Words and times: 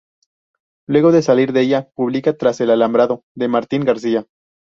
Luego 0.89 1.11
de 1.11 1.21
salir 1.21 1.53
de 1.53 1.61
ella, 1.61 1.87
pública 1.93 2.35
"Tras 2.35 2.59
el 2.59 2.71
alambrado 2.71 3.21
de 3.37 3.47
Martín 3.47 3.85
García". 3.85 4.25